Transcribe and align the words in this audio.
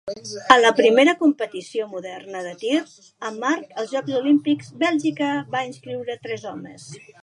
A 0.53 0.55
la 0.61 0.69
primera 0.77 1.13
competició 1.19 1.85
moderna 1.91 2.41
de 2.47 2.55
tir 2.63 2.81
amb 3.31 3.47
arc 3.53 3.79
als 3.83 3.95
Jocs 3.95 4.19
Olímpics, 4.25 4.75
Bèlgica 4.89 5.33
va 5.57 5.67
inscriure 5.73 6.21
a 6.21 6.23
tres 6.29 6.53
homes. 6.55 6.95